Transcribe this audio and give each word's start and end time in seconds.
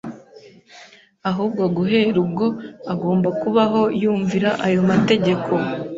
ahubwo 1.29 1.63
guhera 1.75 2.17
ubwo 2.25 2.45
agomba 2.93 3.29
kubaho 3.41 3.81
yumvira 4.01 4.49
ayo 4.65 4.81
mategeko. 4.89 5.51